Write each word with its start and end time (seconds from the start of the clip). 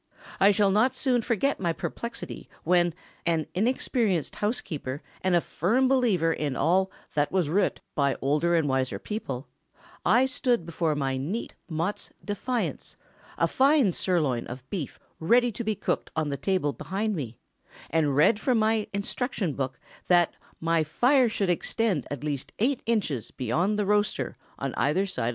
I 0.39 0.49
shall 0.49 0.71
not 0.71 0.95
soon 0.95 1.21
forget 1.21 1.59
my 1.59 1.73
perplexity 1.73 2.49
when, 2.63 2.95
an 3.27 3.45
inexperienced 3.53 4.37
housekeeper 4.37 5.03
and 5.21 5.35
a 5.35 5.41
firm 5.41 5.87
believer 5.87 6.33
in 6.33 6.55
all 6.55 6.89
"that 7.13 7.31
was 7.31 7.49
writ" 7.49 7.81
by 7.93 8.15
older 8.19 8.55
and 8.55 8.67
wiser 8.67 8.97
people, 8.97 9.47
I 10.03 10.25
stood 10.25 10.65
before 10.65 10.95
my 10.95 11.17
neat 11.17 11.53
Mott's 11.69 12.11
"Defiance," 12.25 12.95
a 13.37 13.47
fine 13.47 13.93
sirloin 13.93 14.47
of 14.47 14.67
beef 14.71 14.99
ready 15.19 15.51
to 15.51 15.63
be 15.63 15.75
cooked 15.75 16.09
on 16.15 16.29
the 16.29 16.35
table 16.35 16.73
behind 16.73 17.15
me, 17.15 17.37
and 17.91 18.15
read 18.15 18.39
from 18.39 18.57
my 18.57 18.87
Instruction 18.95 19.53
book 19.53 19.79
that 20.07 20.33
my 20.59 20.83
"fire 20.83 21.29
should 21.29 21.51
extend 21.51 22.07
at 22.09 22.23
least 22.23 22.51
eight 22.57 22.81
inches 22.87 23.29
beyond 23.29 23.77
the 23.77 23.85
roaster 23.85 24.35
on 24.57 24.73
either 24.77 25.05
side!" 25.05 25.29